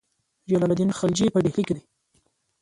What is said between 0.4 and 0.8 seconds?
جلال